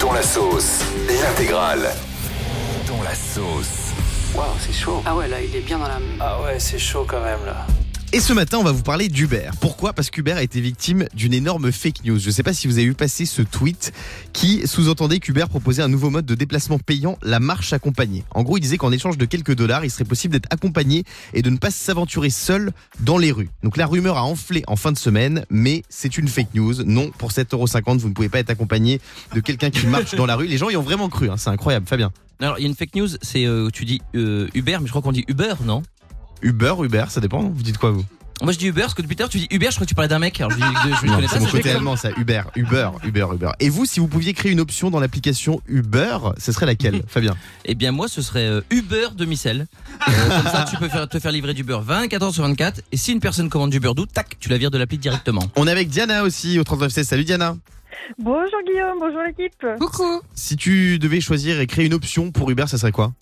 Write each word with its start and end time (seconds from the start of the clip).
Dont 0.00 0.12
la 0.12 0.22
sauce, 0.22 0.80
l'intégrale. 1.08 1.90
Dont 2.86 3.02
la 3.02 3.14
sauce. 3.14 3.92
Waouh, 4.34 4.46
c'est 4.58 4.72
chaud. 4.72 5.02
Ah 5.06 5.14
ouais, 5.14 5.28
là, 5.28 5.40
il 5.40 5.54
est 5.54 5.60
bien 5.60 5.78
dans 5.78 5.86
la. 5.86 5.98
Ah 6.18 6.40
ouais, 6.42 6.58
c'est 6.58 6.78
chaud 6.78 7.04
quand 7.06 7.20
même 7.20 7.44
là. 7.46 7.66
Et 8.14 8.20
ce 8.20 8.32
matin, 8.32 8.56
on 8.56 8.64
va 8.64 8.72
vous 8.72 8.82
parler 8.82 9.08
d'Uber. 9.08 9.50
Pourquoi? 9.60 9.92
Parce 9.92 10.08
qu'Uber 10.08 10.32
a 10.32 10.42
été 10.42 10.62
victime 10.62 11.06
d'une 11.12 11.34
énorme 11.34 11.70
fake 11.70 12.06
news. 12.06 12.18
Je 12.18 12.28
ne 12.28 12.32
sais 12.32 12.42
pas 12.42 12.54
si 12.54 12.66
vous 12.66 12.78
avez 12.78 12.86
vu 12.86 12.94
passer 12.94 13.26
ce 13.26 13.42
tweet 13.42 13.92
qui 14.32 14.66
sous-entendait 14.66 15.18
qu'Uber 15.18 15.44
proposait 15.46 15.82
un 15.82 15.88
nouveau 15.88 16.08
mode 16.08 16.24
de 16.24 16.34
déplacement 16.34 16.78
payant, 16.78 17.18
la 17.22 17.38
marche 17.38 17.74
accompagnée. 17.74 18.24
En 18.30 18.44
gros, 18.44 18.56
il 18.56 18.62
disait 18.62 18.78
qu'en 18.78 18.92
échange 18.92 19.18
de 19.18 19.26
quelques 19.26 19.54
dollars, 19.54 19.84
il 19.84 19.90
serait 19.90 20.06
possible 20.06 20.32
d'être 20.32 20.48
accompagné 20.50 21.04
et 21.34 21.42
de 21.42 21.50
ne 21.50 21.58
pas 21.58 21.70
s'aventurer 21.70 22.30
seul 22.30 22.72
dans 23.00 23.18
les 23.18 23.30
rues. 23.30 23.50
Donc 23.62 23.76
la 23.76 23.86
rumeur 23.86 24.16
a 24.16 24.24
enflé 24.24 24.64
en 24.68 24.76
fin 24.76 24.90
de 24.90 24.98
semaine, 24.98 25.44
mais 25.50 25.82
c'est 25.90 26.16
une 26.16 26.28
fake 26.28 26.54
news. 26.54 26.84
Non, 26.84 27.10
pour 27.10 27.30
7,50€, 27.30 27.98
vous 27.98 28.08
ne 28.08 28.14
pouvez 28.14 28.30
pas 28.30 28.38
être 28.38 28.50
accompagné 28.50 29.02
de 29.34 29.40
quelqu'un 29.40 29.68
qui 29.68 29.86
marche 29.86 30.14
dans 30.14 30.24
la 30.24 30.36
rue. 30.36 30.46
Les 30.46 30.56
gens 30.56 30.70
y 30.70 30.76
ont 30.78 30.82
vraiment 30.82 31.10
cru, 31.10 31.28
hein. 31.28 31.36
c'est 31.36 31.50
incroyable. 31.50 31.86
Fabien. 31.86 32.10
Alors, 32.40 32.58
il 32.58 32.62
y 32.62 32.64
a 32.64 32.68
une 32.68 32.76
fake 32.76 32.94
news, 32.94 33.08
c'est 33.20 33.44
euh, 33.44 33.68
tu 33.70 33.84
dis 33.84 34.00
euh, 34.14 34.48
Uber, 34.54 34.78
mais 34.80 34.86
je 34.86 34.92
crois 34.92 35.02
qu'on 35.02 35.12
dit 35.12 35.24
Uber, 35.28 35.54
non? 35.66 35.82
Uber, 36.42 36.74
Uber, 36.82 37.04
ça 37.08 37.20
dépend. 37.20 37.42
Vous 37.42 37.62
dites 37.62 37.78
quoi 37.78 37.90
vous 37.90 38.04
Moi, 38.42 38.52
je 38.52 38.58
dis 38.58 38.66
Uber, 38.68 38.82
parce 38.82 38.94
que 38.94 39.02
depuis 39.02 39.16
tout 39.16 39.22
à 39.22 39.24
l'heure, 39.24 39.30
tu 39.30 39.38
dis 39.38 39.48
Uber, 39.50 39.66
je 39.70 39.74
crois 39.74 39.84
que 39.84 39.88
tu 39.88 39.94
parlais 39.94 40.08
d'un 40.08 40.18
mec. 40.18 40.40
Alors, 40.40 40.52
je, 40.52 40.56
dis, 40.56 40.62
je, 40.62 40.96
je 41.02 41.06
Non, 41.06 41.14
connais 41.16 41.26
c'est 41.28 41.34
ça, 41.34 41.40
mon 41.40 41.46
côté 41.50 41.70
allemand, 41.70 41.96
ça. 41.96 42.10
Uber, 42.16 42.42
Uber, 42.56 42.90
Uber, 43.04 43.26
Uber. 43.34 43.50
Et 43.60 43.68
vous, 43.68 43.84
si 43.86 43.98
vous 44.00 44.06
pouviez 44.08 44.32
créer 44.34 44.52
une 44.52 44.60
option 44.60 44.90
dans 44.90 45.00
l'application 45.00 45.60
Uber, 45.66 46.18
ce 46.38 46.52
serait 46.52 46.66
laquelle, 46.66 47.02
Fabien 47.08 47.34
Eh 47.64 47.74
bien, 47.74 47.90
moi, 47.92 48.06
ce 48.08 48.22
serait 48.22 48.46
euh, 48.46 48.60
Uber 48.70 49.08
demi-sel. 49.16 49.66
Euh, 50.08 50.28
comme 50.28 50.52
ça, 50.52 50.64
tu 50.70 50.76
peux 50.76 50.88
faire, 50.88 51.08
te 51.08 51.18
faire 51.18 51.32
livrer 51.32 51.54
du 51.54 51.64
beurre 51.64 51.82
24 51.82 52.32
sur 52.32 52.44
24. 52.44 52.82
Et 52.92 52.96
si 52.96 53.12
une 53.12 53.20
personne 53.20 53.48
commande 53.48 53.70
du 53.70 53.80
beurre 53.80 53.94
doux, 53.96 54.06
tac, 54.06 54.36
tu 54.38 54.48
la 54.48 54.58
vires 54.58 54.70
de 54.70 54.78
l'appli 54.78 54.98
directement. 54.98 55.42
On 55.56 55.66
est 55.66 55.72
avec 55.72 55.88
Diana 55.88 56.22
aussi 56.22 56.58
au 56.60 56.64
3916. 56.64 57.06
Salut 57.08 57.24
Diana. 57.24 57.56
Bonjour 58.18 58.58
Guillaume, 58.66 58.96
bonjour 59.00 59.20
l'équipe. 59.22 59.52
Coucou 59.78 60.22
Si 60.34 60.56
tu 60.56 60.98
devais 60.98 61.20
choisir 61.20 61.60
et 61.60 61.66
créer 61.66 61.84
une 61.84 61.92
option 61.92 62.30
pour 62.30 62.48
Uber, 62.50 62.64
ça 62.66 62.78
serait 62.78 62.92
quoi? 62.92 63.12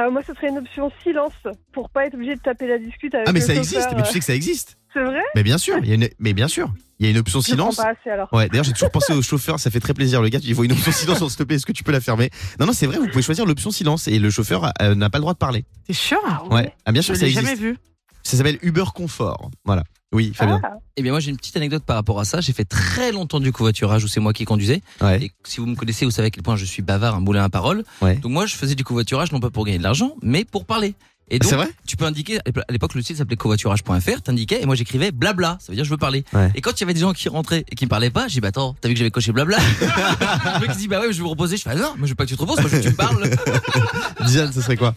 Euh, 0.00 0.10
moi, 0.10 0.22
ce 0.26 0.32
serait 0.34 0.48
une 0.48 0.58
option 0.58 0.90
silence 1.02 1.32
pour 1.72 1.90
pas 1.90 2.06
être 2.06 2.14
obligé 2.14 2.34
de 2.34 2.40
taper 2.40 2.66
la 2.66 2.78
discute 2.78 3.14
avec 3.14 3.28
Ah, 3.28 3.32
mais 3.32 3.40
le 3.40 3.46
ça 3.46 3.54
chauffeur, 3.54 3.64
existe, 3.80 3.88
mais 3.96 4.02
tu 4.02 4.08
euh. 4.08 4.12
sais 4.12 4.18
que 4.20 4.24
ça 4.24 4.34
existe. 4.34 4.78
C'est 4.94 5.04
vrai 5.04 5.20
Mais 5.34 5.42
bien 5.42 5.58
sûr, 5.58 5.76
il 5.82 5.88
y 5.88 5.92
a 5.92 5.94
une... 5.94 6.08
mais 6.18 6.32
bien 6.32 6.48
sûr, 6.48 6.72
il 6.98 7.06
y 7.06 7.08
a 7.08 7.12
une 7.12 7.18
option 7.18 7.40
Je 7.40 7.50
comprends 7.50 7.70
silence. 7.70 7.76
pas 7.76 7.90
assez 8.00 8.10
alors. 8.10 8.32
Ouais, 8.32 8.48
d'ailleurs, 8.48 8.64
j'ai 8.64 8.72
toujours 8.72 8.90
pensé 8.90 9.12
au 9.12 9.22
chauffeur, 9.22 9.60
ça 9.60 9.70
fait 9.70 9.78
très 9.80 9.94
plaisir. 9.94 10.22
Le 10.22 10.28
gars, 10.30 10.38
il 10.42 10.54
voit 10.54 10.64
une 10.64 10.72
option 10.72 10.90
silence, 10.90 11.18
s'il 11.18 11.36
te 11.36 11.42
plaît, 11.44 11.56
est-ce 11.56 11.66
que 11.66 11.72
tu 11.72 11.84
peux 11.84 11.92
la 11.92 12.00
fermer? 12.00 12.30
Non, 12.58 12.66
non, 12.66 12.72
c'est 12.72 12.86
vrai, 12.86 12.98
vous 12.98 13.08
pouvez 13.08 13.22
choisir 13.22 13.46
l'option 13.46 13.70
silence 13.70 14.08
et 14.08 14.18
le 14.18 14.30
chauffeur 14.30 14.72
euh, 14.80 14.94
n'a 14.94 15.10
pas 15.10 15.18
le 15.18 15.22
droit 15.22 15.32
de 15.34 15.38
parler. 15.38 15.64
T'es 15.86 15.92
sûr? 15.92 16.18
Ouais, 16.50 16.74
ah, 16.86 16.92
bien 16.92 17.02
Je 17.02 17.06
sûr, 17.06 17.16
ça 17.16 17.22
l'ai 17.26 17.28
existe. 17.32 17.44
jamais 17.46 17.56
vu. 17.60 17.76
Ça 18.22 18.36
s'appelle 18.36 18.58
Uber 18.62 18.84
Confort. 18.94 19.50
Voilà. 19.64 19.82
Oui, 20.12 20.32
Fabien. 20.34 20.60
Ah, 20.64 20.74
Eh 20.96 21.02
bien, 21.02 21.12
moi, 21.12 21.20
j'ai 21.20 21.30
une 21.30 21.36
petite 21.36 21.56
anecdote 21.56 21.84
par 21.84 21.96
rapport 21.96 22.18
à 22.18 22.24
ça. 22.24 22.40
J'ai 22.40 22.52
fait 22.52 22.64
très 22.64 23.12
longtemps 23.12 23.38
du 23.38 23.52
covoiturage 23.52 24.02
où 24.04 24.08
c'est 24.08 24.18
moi 24.20 24.32
qui 24.32 24.44
conduisais. 24.44 24.82
Ouais. 25.00 25.22
Et 25.24 25.32
si 25.44 25.60
vous 25.60 25.66
me 25.66 25.76
connaissez, 25.76 26.04
vous 26.04 26.10
savez 26.10 26.26
à 26.26 26.30
quel 26.30 26.42
point 26.42 26.56
je 26.56 26.64
suis 26.64 26.82
bavard, 26.82 27.14
un 27.14 27.20
moulin 27.20 27.44
à 27.44 27.48
parole. 27.48 27.84
Ouais. 28.02 28.16
Donc, 28.16 28.32
moi, 28.32 28.46
je 28.46 28.56
faisais 28.56 28.74
du 28.74 28.82
covoiturage 28.82 29.30
non 29.30 29.38
pas 29.40 29.50
pour 29.50 29.64
gagner 29.64 29.78
de 29.78 29.84
l'argent, 29.84 30.16
mais 30.22 30.44
pour 30.44 30.64
parler. 30.64 30.94
Et 31.32 31.38
donc, 31.38 31.48
C'est 31.48 31.54
vrai? 31.54 31.68
tu 31.86 31.96
peux 31.96 32.06
indiquer, 32.06 32.38
à 32.40 32.72
l'époque, 32.72 32.94
le 32.96 33.02
site 33.02 33.18
s'appelait 33.18 33.36
covoiturage.fr, 33.36 34.20
t'indiquais, 34.22 34.60
et 34.60 34.66
moi, 34.66 34.74
j'écrivais 34.74 35.12
blabla. 35.12 35.58
Ça 35.60 35.70
veut 35.70 35.76
dire, 35.76 35.84
je 35.84 35.90
veux 35.90 35.96
parler. 35.96 36.24
Ouais. 36.32 36.50
Et 36.56 36.60
quand 36.60 36.72
il 36.72 36.80
y 36.80 36.82
avait 36.82 36.94
des 36.94 36.98
gens 37.00 37.12
qui 37.12 37.28
rentraient 37.28 37.64
et 37.70 37.76
qui 37.76 37.84
me 37.84 37.88
parlaient 37.88 38.10
pas, 38.10 38.26
j'ai 38.26 38.34
dit, 38.34 38.40
bah 38.40 38.48
attends, 38.48 38.74
t'as 38.80 38.88
vu 38.88 38.94
que 38.94 38.98
j'avais 38.98 39.12
coché 39.12 39.30
blabla? 39.30 39.58
le 39.80 40.60
mec 40.60 40.70
il 40.74 40.76
dit, 40.76 40.88
bah 40.88 40.98
ouais, 40.98 41.12
je 41.12 41.18
vais 41.18 41.22
vous 41.22 41.28
reposer. 41.28 41.56
Je 41.56 41.62
fais, 41.62 41.70
ah 41.70 41.76
non, 41.76 41.94
moi, 41.96 42.06
je 42.06 42.08
veux 42.08 42.14
pas 42.16 42.24
que 42.24 42.30
tu 42.30 42.36
te 42.36 42.40
reposes, 42.40 42.58
moi, 42.58 42.68
je 42.68 42.74
veux 42.74 42.82
que 42.82 42.86
tu 42.88 42.90
me 42.92 42.96
parles. 42.96 43.30
Diane, 44.26 44.52
ce 44.52 44.60
serait 44.60 44.76
quoi? 44.76 44.96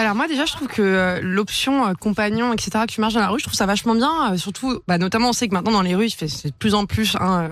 Alors 0.00 0.14
moi 0.14 0.26
déjà 0.26 0.46
je 0.46 0.52
trouve 0.52 0.68
que 0.68 0.82
euh, 0.82 1.20
l'option 1.22 1.86
euh, 1.86 1.92
compagnon 1.92 2.52
etc 2.52 2.70
que 2.86 2.92
tu 2.92 3.00
marches 3.00 3.14
dans 3.14 3.20
la 3.20 3.28
rue 3.28 3.38
je 3.38 3.44
trouve 3.44 3.54
ça 3.54 3.66
vachement 3.66 3.94
bien 3.94 4.32
euh, 4.32 4.36
surtout 4.36 4.80
bah 4.88 4.98
notamment 4.98 5.30
on 5.30 5.32
sait 5.32 5.48
que 5.48 5.54
maintenant 5.54 5.72
dans 5.72 5.82
les 5.82 5.94
rues 5.94 6.06
il 6.06 6.10
fait 6.10 6.28
c'est 6.28 6.48
de 6.48 6.54
plus 6.54 6.74
en 6.74 6.86
plus 6.86 7.16
hein, 7.20 7.50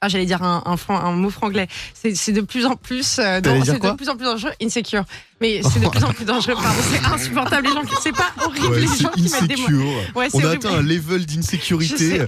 ah 0.00 0.08
j'allais 0.08 0.26
dire 0.26 0.42
un, 0.42 0.62
un, 0.66 0.76
fran- 0.76 0.98
un 1.00 1.12
mot 1.12 1.30
franglais 1.30 1.68
c'est 1.94 2.32
de 2.32 2.40
plus 2.40 2.66
en 2.66 2.76
plus 2.76 3.18
euh, 3.18 3.40
c'est 3.64 3.80
de 3.80 3.96
plus 3.96 4.08
en 4.08 4.16
plus 4.16 4.24
dangereux 4.26 4.52
insecure 4.62 5.04
mais 5.40 5.60
c'est 5.62 5.80
de 5.80 5.88
plus 5.88 6.04
en 6.04 6.12
plus 6.12 6.24
dangereux 6.24 6.54
pardon 6.54 6.80
c'est 6.90 7.04
insupportable 7.04 7.68
les 7.68 7.74
gens 7.74 7.82
qui 7.82 7.94
c'est 8.02 8.12
pas 8.12 8.30
horrible 8.44 8.76
les 8.76 8.86
gens 8.86 9.08
qui 9.10 9.22
mettent 9.22 9.46
des 9.46 9.56
mots 9.56 9.90
ouais, 10.16 10.28
On 10.32 10.44
a 10.44 10.50
atteint 10.50 10.74
un 10.74 10.82
level 10.82 11.26
d'insécurité. 11.26 12.18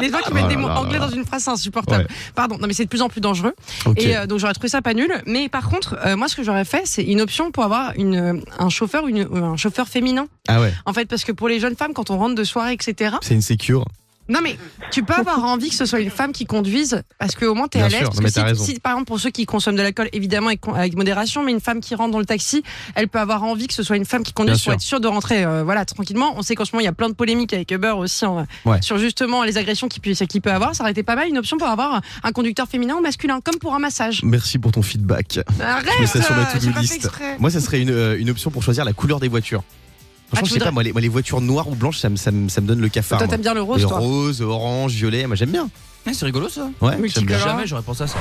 Les 0.00 0.10
gens 0.10 0.18
qui 0.24 0.32
mettent 0.32 0.48
des 0.48 0.54
là 0.54 0.60
mots 0.60 0.68
là 0.68 0.80
anglais 0.80 0.98
là. 0.98 1.06
dans 1.08 1.14
une 1.14 1.24
phrase, 1.24 1.44
c'est 1.44 1.50
insupportable. 1.50 2.04
Ouais. 2.08 2.16
Pardon, 2.34 2.58
non 2.58 2.66
mais 2.66 2.72
c'est 2.74 2.84
de 2.84 2.88
plus 2.88 3.02
en 3.02 3.08
plus 3.08 3.20
dangereux. 3.20 3.54
Et 3.96 4.16
euh, 4.16 4.26
donc 4.26 4.38
j'aurais 4.38 4.54
trouvé 4.54 4.68
ça 4.68 4.82
pas 4.82 4.94
nul. 4.94 5.10
Mais 5.26 5.48
par 5.48 5.68
contre, 5.68 5.96
euh, 6.04 6.16
moi 6.16 6.28
ce 6.28 6.36
que 6.36 6.42
j'aurais 6.42 6.64
fait, 6.64 6.82
c'est 6.84 7.02
une 7.02 7.20
option 7.20 7.50
pour 7.50 7.64
avoir 7.64 7.92
une, 7.96 8.42
un 8.58 8.68
chauffeur, 8.68 9.06
une, 9.06 9.28
un 9.32 9.56
chauffeur 9.56 9.88
féminin. 9.88 10.26
Ah 10.48 10.60
ouais, 10.60 10.72
En 10.86 10.92
fait, 10.92 11.06
parce 11.06 11.24
que 11.24 11.32
pour 11.32 11.48
les 11.48 11.60
jeunes 11.60 11.76
femmes, 11.76 11.92
quand 11.94 12.10
on 12.10 12.18
rentre 12.18 12.34
de 12.34 12.44
soirée, 12.44 12.72
etc. 12.72 13.16
c'est 13.22 13.34
insécure. 13.36 13.84
Non 14.28 14.40
mais 14.42 14.56
tu 14.90 15.02
peux 15.04 15.14
avoir 15.14 15.44
envie 15.44 15.68
que 15.68 15.74
ce 15.74 15.86
soit 15.86 16.00
une 16.00 16.10
femme 16.10 16.32
qui 16.32 16.46
conduise, 16.46 17.02
parce 17.18 17.34
qu'au 17.34 17.54
moins 17.54 17.68
t'es 17.68 17.80
à 17.80 17.88
l'aise. 17.88 18.02
Parce 18.04 18.18
que 18.20 18.28
si, 18.56 18.64
si, 18.74 18.80
par 18.80 18.92
exemple 18.92 19.06
pour 19.06 19.20
ceux 19.20 19.30
qui 19.30 19.46
consomment 19.46 19.76
de 19.76 19.82
l'alcool, 19.82 20.08
évidemment 20.12 20.48
avec, 20.48 20.60
avec 20.74 20.96
modération, 20.96 21.44
mais 21.44 21.52
une 21.52 21.60
femme 21.60 21.80
qui 21.80 21.94
rentre 21.94 22.10
dans 22.12 22.18
le 22.18 22.26
taxi, 22.26 22.62
elle 22.94 23.08
peut 23.08 23.20
avoir 23.20 23.44
envie 23.44 23.66
que 23.66 23.74
ce 23.74 23.82
soit 23.82 23.96
une 23.96 24.04
femme 24.04 24.22
qui 24.24 24.32
conduise 24.32 24.54
Bien 24.56 24.58
sûr. 24.58 24.64
pour 24.72 24.74
être 24.74 24.80
sûre 24.80 25.00
de 25.00 25.08
rentrer, 25.08 25.44
euh, 25.44 25.62
voilà, 25.64 25.84
tranquillement. 25.84 26.34
On 26.36 26.42
sait 26.42 26.54
qu'en 26.54 26.64
ce 26.64 26.72
moment 26.72 26.80
il 26.80 26.86
y 26.86 26.88
a 26.88 26.92
plein 26.92 27.08
de 27.08 27.14
polémiques 27.14 27.52
avec 27.52 27.70
Uber 27.70 27.94
aussi 27.96 28.16
Ouais. 28.64 28.80
sur 28.80 28.98
justement 28.98 29.42
les 29.44 29.58
agressions 29.58 29.88
qu'il 29.88 30.00
peut, 30.02 30.12
qu'il 30.12 30.40
peut 30.40 30.50
avoir. 30.52 30.74
Ça 30.74 30.82
aurait 30.82 30.92
été 30.92 31.02
pas 31.02 31.14
mal 31.16 31.28
une 31.28 31.38
option 31.38 31.56
pour 31.58 31.68
avoir 31.68 32.00
un 32.22 32.32
conducteur 32.32 32.66
féminin 32.66 32.94
ou 32.96 33.00
masculin, 33.00 33.40
comme 33.40 33.58
pour 33.58 33.74
un 33.74 33.78
massage. 33.78 34.22
Merci 34.22 34.58
pour 34.58 34.72
ton 34.72 34.82
feedback. 34.82 35.40
Arrête, 35.60 35.86
Je 35.96 36.00
mets 36.00 36.06
ça 36.06 36.22
sur 36.22 36.34
ma 36.34 36.42
euh, 36.42 36.82
exprès. 36.82 37.36
Moi, 37.38 37.50
ça 37.50 37.60
serait 37.60 37.80
une, 37.80 37.90
euh, 37.90 38.18
une 38.18 38.30
option 38.30 38.50
pour 38.50 38.62
choisir 38.62 38.84
la 38.84 38.92
couleur 38.92 39.20
des 39.20 39.28
voitures. 39.28 39.62
Franchement, 40.28 40.42
Ah, 40.42 40.44
je 40.44 40.52
sais 40.54 40.58
pas, 40.60 40.70
moi 40.72 40.82
les, 40.82 40.92
moi, 40.92 41.00
les 41.00 41.08
voitures 41.08 41.40
noires 41.40 41.68
ou 41.68 41.74
blanches, 41.74 41.98
ça 41.98 42.08
me, 42.08 42.16
ça 42.16 42.30
me, 42.30 42.48
ça 42.48 42.60
me 42.60 42.66
donne 42.66 42.80
le 42.80 42.88
cafard. 42.88 43.18
Toi 43.18 43.28
t'aimes 43.28 43.42
bien 43.42 43.54
le 43.54 43.62
rose, 43.62 43.78
Les 43.78 43.86
toi. 43.86 43.98
rose, 43.98 44.42
orange, 44.42 44.92
violet, 44.94 45.26
moi 45.26 45.36
j'aime 45.36 45.50
bien. 45.50 45.68
Ouais, 46.06 46.14
c'est 46.14 46.24
rigolo, 46.24 46.48
ça. 46.48 46.62
Ouais, 46.64 46.70
j'aime 46.80 46.90
bien. 46.90 46.98
Multicolore. 47.00 47.38
Jamais 47.40 47.66
j'aurais 47.66 47.82
pensé 47.82 48.02
à 48.04 48.06
ça. 48.06 48.18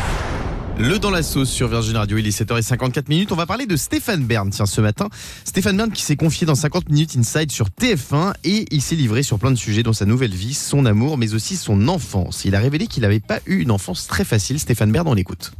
Le 0.77 0.99
dans 0.99 1.09
la 1.09 1.23
sauce 1.23 1.49
sur 1.49 1.69
Virgin 1.69 1.95
Radio, 1.95 2.17
il 2.17 2.27
est 2.27 2.37
7h54 2.37 3.05
minutes. 3.07 3.31
On 3.31 3.35
va 3.37 3.45
parler 3.45 3.65
de 3.65 3.77
Stéphane 3.77 4.25
Bern, 4.25 4.49
tiens, 4.49 4.65
ce 4.65 4.81
matin. 4.81 5.07
Stéphane 5.45 5.77
Bern 5.77 5.89
qui 5.89 6.01
s'est 6.01 6.17
confié 6.17 6.45
dans 6.45 6.55
50 6.55 6.89
minutes 6.89 7.15
inside 7.17 7.49
sur 7.49 7.67
TF1 7.69 8.33
et 8.43 8.65
il 8.71 8.81
s'est 8.81 8.95
livré 8.95 9.23
sur 9.23 9.39
plein 9.39 9.51
de 9.51 9.55
sujets 9.55 9.83
dans 9.83 9.93
sa 9.93 10.05
nouvelle 10.05 10.33
vie, 10.33 10.53
son 10.53 10.85
amour, 10.85 11.17
mais 11.17 11.33
aussi 11.33 11.55
son 11.55 11.87
enfance. 11.87 12.43
Il 12.43 12.55
a 12.55 12.59
révélé 12.59 12.87
qu'il 12.87 13.03
n'avait 13.03 13.21
pas 13.21 13.39
eu 13.45 13.61
une 13.61 13.71
enfance 13.71 14.05
très 14.07 14.25
facile. 14.25 14.59
Stéphane 14.59 14.91
Bern, 14.91 15.07
on 15.07 15.13
l'écoute. 15.13 15.53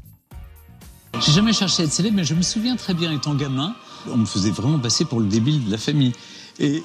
J'ai 1.25 1.31
jamais 1.31 1.53
cherché 1.53 1.83
à 1.83 1.85
être 1.85 1.94
célèbre, 1.94 2.17
mais 2.17 2.25
je 2.25 2.33
me 2.33 2.41
souviens 2.41 2.75
très 2.75 2.94
bien 2.94 3.13
étant 3.13 3.35
gamin, 3.35 3.73
on 4.12 4.18
me 4.18 4.26
faisait 4.26 4.52
vraiment 4.52 4.80
passer 4.80 5.06
pour 5.06 5.20
le 5.20 5.28
débile 5.28 5.66
de 5.66 5.72
la 5.72 5.78
famille. 5.78 6.14
Et, 6.60 6.82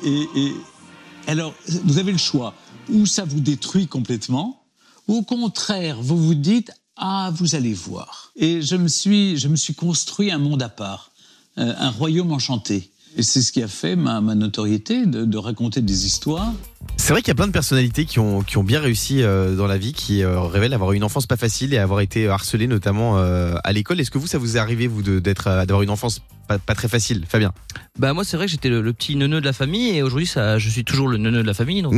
alors, 1.26 1.54
vous 1.84 1.98
avez 1.98 2.12
le 2.12 2.18
choix. 2.18 2.54
Ou 2.88 3.06
ça 3.06 3.24
vous 3.24 3.40
détruit 3.40 3.86
complètement, 3.86 4.62
ou 5.06 5.18
au 5.18 5.22
contraire, 5.22 6.00
vous 6.00 6.16
vous 6.16 6.34
dites 6.34 6.72
ah, 6.96 7.30
vous 7.34 7.54
allez 7.54 7.72
voir. 7.72 8.32
Et 8.36 8.60
je 8.62 8.76
me 8.76 8.88
suis, 8.88 9.38
je 9.38 9.48
me 9.48 9.56
suis 9.56 9.74
construit 9.74 10.30
un 10.30 10.38
monde 10.38 10.62
à 10.62 10.68
part, 10.68 11.12
euh, 11.56 11.72
un 11.78 11.90
royaume 11.90 12.32
enchanté. 12.32 12.90
Et 13.16 13.22
c'est 13.22 13.42
ce 13.42 13.50
qui 13.50 13.62
a 13.62 13.68
fait 13.68 13.96
ma, 13.96 14.20
ma 14.20 14.34
notoriété 14.34 15.04
de, 15.04 15.24
de 15.24 15.36
raconter 15.38 15.80
des 15.82 16.06
histoires. 16.06 16.52
C'est 16.96 17.12
vrai 17.12 17.22
qu'il 17.22 17.28
y 17.28 17.32
a 17.32 17.34
plein 17.34 17.48
de 17.48 17.52
personnalités 17.52 18.04
qui 18.04 18.20
ont, 18.20 18.42
qui 18.42 18.56
ont 18.56 18.62
bien 18.62 18.80
réussi 18.80 19.22
euh, 19.22 19.56
dans 19.56 19.66
la 19.66 19.78
vie, 19.78 19.92
qui 19.92 20.22
euh, 20.22 20.40
révèlent 20.42 20.72
avoir 20.74 20.92
eu 20.92 20.96
une 20.96 21.04
enfance 21.04 21.26
pas 21.26 21.36
facile 21.36 21.74
et 21.74 21.78
avoir 21.78 22.00
été 22.00 22.28
harcelés 22.28 22.68
notamment 22.68 23.18
euh, 23.18 23.56
à 23.64 23.72
l'école. 23.72 24.00
Est-ce 24.00 24.10
que 24.12 24.18
vous, 24.18 24.28
ça 24.28 24.38
vous 24.38 24.56
est 24.56 24.60
arrivé, 24.60 24.86
vous, 24.86 25.02
d'être, 25.02 25.44
d'avoir 25.66 25.82
une 25.82 25.90
enfance 25.90 26.20
pas, 26.46 26.58
pas 26.58 26.74
très 26.74 26.88
facile 26.88 27.24
Fabien? 27.28 27.52
Bah 27.98 28.12
moi 28.14 28.24
c'est 28.24 28.36
vrai 28.36 28.46
que 28.46 28.52
j'étais 28.52 28.68
le, 28.68 28.80
le 28.80 28.92
petit 28.92 29.16
neuneu 29.16 29.40
de 29.40 29.44
la 29.46 29.52
famille 29.52 29.96
et 29.96 30.02
aujourd'hui 30.02 30.26
ça 30.26 30.58
je 30.58 30.68
suis 30.70 30.84
toujours 30.84 31.08
le 31.08 31.16
neuneu 31.16 31.42
de 31.42 31.46
la 31.46 31.54
famille 31.54 31.82
donc 31.82 31.94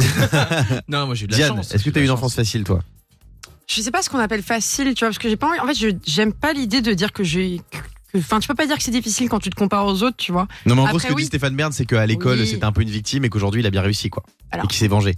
non 0.88 1.06
moi 1.06 1.14
j'ai 1.14 1.24
eu 1.24 1.28
de 1.28 1.32
la 1.32 1.38
Diane, 1.38 1.56
chance. 1.56 1.74
est-ce 1.74 1.84
que 1.84 1.90
tu 1.90 1.98
as 1.98 2.02
eu 2.02 2.04
une 2.06 2.10
enfance 2.10 2.34
facile, 2.34 2.64
toi? 2.64 2.80
Je 3.68 3.80
sais 3.80 3.90
pas 3.90 4.02
ce 4.02 4.10
qu'on 4.10 4.18
appelle 4.18 4.42
facile, 4.42 4.92
tu 4.94 5.00
vois, 5.00 5.08
parce 5.08 5.18
que 5.18 5.28
j'ai 5.28 5.36
pas 5.36 5.48
envie. 5.48 5.60
En 5.60 5.66
fait, 5.66 5.96
j'aime 6.04 6.32
pas 6.32 6.52
l'idée 6.52 6.82
de 6.82 6.92
dire 6.92 7.12
que 7.12 7.22
j'ai. 7.24 7.60
Enfin, 8.16 8.40
tu 8.40 8.48
peux 8.48 8.54
pas 8.54 8.66
dire 8.66 8.76
que 8.76 8.82
c'est 8.82 8.90
difficile 8.90 9.28
quand 9.28 9.38
tu 9.38 9.50
te 9.50 9.54
compares 9.56 9.86
aux 9.86 10.02
autres, 10.02 10.16
tu 10.18 10.32
vois. 10.32 10.46
Non, 10.66 10.74
mais 10.74 10.82
en 10.82 10.88
gros, 10.88 10.98
ce 10.98 11.06
que 11.06 11.12
oui. 11.14 11.22
dit 11.22 11.26
Stéphane 11.28 11.56
Bern, 11.56 11.72
c'est 11.72 11.86
qu'à 11.86 12.04
l'école, 12.06 12.38
Oui. 12.40 12.46
c'était 12.46 12.64
un 12.64 12.72
peu 12.72 12.82
une 12.82 12.90
victime 12.90 13.24
et 13.24 13.28
qu'aujourd'hui, 13.30 13.62
il 13.62 13.66
a 13.66 13.70
bien 13.70 13.80
réussi, 13.82 14.10
quoi. 14.10 14.22
Alors. 14.50 14.66
Et 14.66 14.68
qu'il 14.68 14.78
s'est 14.78 14.88
vengé. 14.88 15.14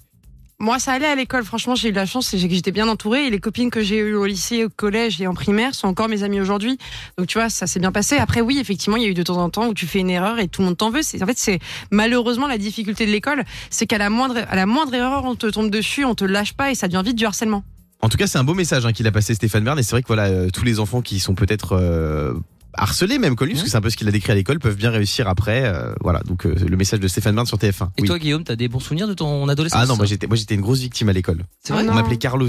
Moi, 0.61 0.79
ça 0.79 0.93
allait 0.93 1.09
à 1.09 1.17
l'école. 1.17 1.43
Franchement, 1.45 1.75
j'ai 1.75 1.89
eu 1.89 1.93
la 1.93 2.07
chance, 2.07 2.29
c'est 2.29 2.39
que 2.39 2.55
j'étais 2.55 2.71
bien 2.71 2.87
entourée. 2.89 3.27
Et 3.27 3.31
les 3.31 3.41
copines 3.41 3.71
que 3.71 3.83
j'ai 3.83 3.99
eues 3.99 4.15
au 4.15 4.25
lycée, 4.25 4.65
au 4.65 4.69
collège 4.69 5.21
et 5.21 5.27
en 5.27 5.35
primaire 5.35 5.75
sont 5.75 5.89
encore 5.89 6.09
mes 6.09 6.23
amies 6.23 6.41
aujourd'hui. 6.41 6.79
Donc, 7.19 7.27
tu 7.27 7.37
vois, 7.39 7.49
ça 7.51 7.67
s'est 7.67 7.81
bien 7.81 7.91
passé. 7.91 8.17
Après, 8.19 8.41
oui, 8.41 8.59
effectivement, 8.61 8.97
il 8.97 9.03
y 9.03 9.07
a 9.07 9.09
eu 9.09 9.15
de 9.15 9.23
temps 9.25 9.39
en 9.39 9.51
temps 9.51 9.67
où 9.67 9.75
tu 9.75 9.89
fais 9.89 9.99
une 9.99 10.11
erreur 10.11 10.39
et 10.39 10.47
tout 10.47 10.63
le 10.63 10.67
monde 10.69 10.77
t'en 10.77 10.91
veut. 10.91 11.03
C'est, 11.03 11.21
en 11.21 11.27
fait, 11.27 11.37
c'est 11.37 11.59
malheureusement 11.91 12.47
la 12.47 12.57
difficulté 12.57 13.05
de 13.05 13.11
l'école. 13.11 13.45
C'est 13.69 13.87
qu'à 13.87 13.99
la 13.99 14.11
moindre, 14.11 14.37
à 14.49 14.55
la 14.55 14.65
moindre 14.67 14.95
erreur, 14.95 15.25
on 15.25 15.35
te 15.35 15.49
tombe 15.49 15.71
dessus, 15.71 16.05
on 16.05 16.15
te 16.15 16.25
lâche 16.25 16.53
pas 16.53 16.71
et 16.71 16.77
ça 16.77 16.87
devient 16.87 17.03
vite 17.05 17.17
du 17.17 17.27
harcèlement. 17.27 17.65
En 18.01 18.09
tout 18.09 18.17
cas, 18.17 18.29
c'est 18.29 18.39
un 18.39 18.45
beau 18.45 18.55
message 18.55 18.87
hein, 18.87 18.93
qu'il 18.93 19.07
a 19.09 19.13
passé 19.13 19.35
Stéphane 19.35 19.65
Bern. 19.65 19.79
Et 19.79 19.83
c'est 19.83 19.91
vrai 19.91 20.03
que 20.03 20.07
voilà, 20.07 20.27
euh, 20.27 20.51
tous 20.51 20.65
les 20.65 20.79
enfants 20.79 21.03
qui 21.03 21.19
sont 21.19 21.35
peut-être 21.35 21.73
euh, 21.73 22.33
harcelés, 22.77 23.19
même 23.19 23.35
lui, 23.41 23.53
parce 23.53 23.63
que 23.65 23.69
c'est 23.71 23.77
un 23.77 23.81
peu 23.81 23.91
ce 23.91 23.97
qu'il 23.97 24.09
a 24.09 24.11
décrit 24.11 24.33
à 24.33 24.35
l'école, 24.35 24.59
peuvent 24.59 24.77
bien 24.77 24.91
réussir 24.91 25.29
après. 25.29 25.65
euh, 25.65 25.93
voilà, 26.01 26.21
donc 26.21 26.47
euh, 26.47 26.55
le 26.55 26.77
message 26.77 27.01
de 27.01 27.09
Stéphane 27.09 27.35
Bern 27.35 27.47
sur 27.47 27.59
TF1. 27.59 27.89
Et 27.99 28.03
Oui. 28.03 28.07
toi 28.09 28.19
Guillaume 28.19 28.45
t'as 28.45 28.57
des 28.57 28.69
bons 28.69 28.81
souvenirs 28.81 29.09
de 29.09 29.15
ton 29.15 29.49
adolescence 29.49 29.81
Ah 29.83 29.87
non, 29.87 29.97
moi 29.97 30.07
j'étais, 30.07 30.27
moi 30.27 30.37
j'étais 30.37 30.55
une 30.55 30.61
grosse 30.61 30.81
victime 30.81 31.09
à 31.09 31.13
l'école. 31.13 31.45
C'est 31.63 31.73
vrai 31.73 31.85
Ah 31.87 31.91
On 31.91 31.95
m'appelait 31.95 32.17
Carlos. 32.19 32.49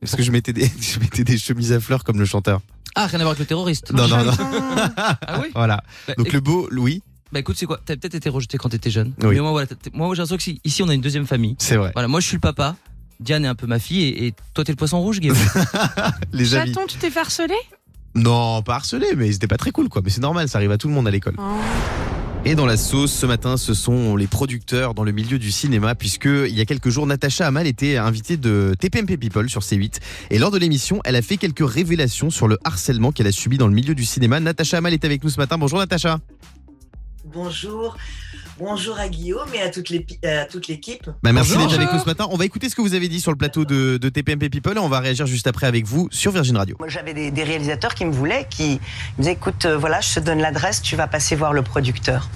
Parce 0.00 0.16
que 0.16 0.22
je 0.22 0.30
mettais, 0.30 0.52
des, 0.52 0.70
je 0.80 0.98
mettais 1.00 1.24
des 1.24 1.36
chemises 1.38 1.72
à 1.72 1.80
fleurs 1.80 2.04
comme 2.04 2.18
le 2.18 2.24
chanteur. 2.24 2.60
Ah 2.96 3.06
rien 3.06 3.20
à 3.20 3.22
voir 3.22 3.30
avec 3.32 3.40
le 3.40 3.46
terroriste. 3.46 3.92
Non, 3.92 4.08
non, 4.08 4.24
non. 4.24 4.32
Ah 4.96 5.40
oui 5.42 5.48
Voilà. 5.54 5.82
Bah, 6.08 6.14
Donc 6.16 6.32
le 6.32 6.40
beau 6.40 6.66
Louis, 6.70 7.02
Bah 7.32 7.40
écoute 7.40 7.56
c'est 7.58 7.66
quoi? 7.66 7.78
T'as 7.84 7.96
peut-être 7.96 8.14
été 8.16 8.28
rejeté 8.28 8.58
quand 8.58 8.70
t'étais 8.70 8.90
jeune. 8.90 9.12
Oui. 9.22 9.34
Mais 9.34 9.40
moi 9.40 9.50
voilà 9.52 9.66
moi 9.92 10.14
j'ai 10.14 10.22
l'impression 10.22 10.36
que 10.36 10.42
si- 10.42 10.60
ici 10.64 10.82
on 10.82 10.88
a 10.88 10.94
une 10.94 11.00
deuxième 11.00 11.26
famille. 11.26 11.54
c'est 11.58 11.76
vrai. 11.76 11.90
Voilà 11.94 12.08
moi 12.08 12.20
je 12.20 12.26
suis 12.26 12.36
le 12.36 12.40
papa. 12.40 12.76
Diane 13.20 13.44
est 13.44 13.48
un 13.48 13.54
peu 13.54 13.66
ma 13.66 13.78
fille 13.78 14.02
et, 14.04 14.26
et 14.28 14.34
toi 14.54 14.64
t'es 14.64 14.72
le 14.72 14.76
poisson 14.76 14.98
rouge, 15.00 15.20
Guillaume. 15.20 15.36
Les. 16.32 16.46
Chaton, 16.46 16.86
tu 16.88 16.96
t'es 16.96 17.10
fait 17.10 17.20
harceler? 17.20 17.52
Non, 18.14 18.62
pas 18.62 18.76
harcelé, 18.76 19.06
mais 19.16 19.32
c'était 19.32 19.46
pas 19.46 19.56
très 19.56 19.70
cool, 19.70 19.88
quoi. 19.88 20.02
Mais 20.04 20.10
c'est 20.10 20.20
normal, 20.20 20.48
ça 20.48 20.58
arrive 20.58 20.72
à 20.72 20.78
tout 20.78 20.88
le 20.88 20.94
monde 20.94 21.06
à 21.06 21.10
l'école. 21.10 21.34
Oh. 21.38 21.42
Et 22.46 22.54
dans 22.54 22.64
la 22.64 22.78
sauce, 22.78 23.12
ce 23.12 23.26
matin, 23.26 23.58
ce 23.58 23.74
sont 23.74 24.16
les 24.16 24.26
producteurs 24.26 24.94
dans 24.94 25.04
le 25.04 25.12
milieu 25.12 25.38
du 25.38 25.52
cinéma, 25.52 25.94
puisque 25.94 26.24
il 26.24 26.56
y 26.56 26.60
a 26.62 26.64
quelques 26.64 26.88
jours, 26.88 27.06
Natacha 27.06 27.46
Amal 27.46 27.66
était 27.66 27.98
invitée 27.98 28.38
de 28.38 28.74
TPMP 28.78 29.18
People 29.18 29.50
sur 29.50 29.60
C8. 29.60 29.98
Et 30.30 30.38
lors 30.38 30.50
de 30.50 30.56
l'émission, 30.56 31.00
elle 31.04 31.16
a 31.16 31.22
fait 31.22 31.36
quelques 31.36 31.68
révélations 31.68 32.30
sur 32.30 32.48
le 32.48 32.58
harcèlement 32.64 33.12
qu'elle 33.12 33.26
a 33.26 33.32
subi 33.32 33.58
dans 33.58 33.68
le 33.68 33.74
milieu 33.74 33.94
du 33.94 34.04
cinéma. 34.04 34.40
Natacha 34.40 34.78
Amal 34.78 34.94
est 34.94 35.04
avec 35.04 35.22
nous 35.22 35.28
ce 35.28 35.36
matin. 35.36 35.58
Bonjour 35.58 35.78
Natacha. 35.78 36.18
Bonjour. 37.32 37.96
Bonjour 38.58 38.98
à 38.98 39.08
Guillaume 39.08 39.48
et 39.54 39.62
à 39.62 39.70
toute 39.70 39.88
l'épi- 39.88 40.18
à 40.26 40.44
toute 40.44 40.68
l'équipe. 40.68 41.08
Bah, 41.22 41.32
merci 41.32 41.52
Bonjour. 41.54 41.68
d'être 41.70 41.80
avec 41.80 41.92
nous 41.92 42.00
ce 42.00 42.04
matin. 42.06 42.26
On 42.30 42.36
va 42.36 42.44
écouter 42.44 42.68
ce 42.68 42.74
que 42.74 42.82
vous 42.82 42.94
avez 42.94 43.08
dit 43.08 43.20
sur 43.20 43.30
le 43.30 43.36
plateau 43.38 43.64
de, 43.64 43.96
de 43.96 44.08
TPMP 44.08 44.50
People 44.50 44.76
et 44.76 44.80
on 44.80 44.88
va 44.88 45.00
réagir 45.00 45.26
juste 45.26 45.46
après 45.46 45.66
avec 45.66 45.86
vous 45.86 46.08
sur 46.10 46.32
Virgin 46.32 46.56
Radio. 46.56 46.76
Moi, 46.78 46.88
j'avais 46.88 47.14
des, 47.14 47.30
des 47.30 47.42
réalisateurs 47.44 47.94
qui 47.94 48.04
me 48.04 48.12
voulaient, 48.12 48.46
qui 48.50 48.80
me 49.16 49.22
disaient 49.22 49.32
écoute, 49.32 49.64
euh, 49.64 49.78
voilà, 49.78 50.00
je 50.00 50.14
te 50.14 50.20
donne 50.20 50.40
l'adresse, 50.40 50.82
tu 50.82 50.96
vas 50.96 51.06
passer 51.06 51.36
voir 51.36 51.52
le 51.52 51.62
producteur. 51.62 52.28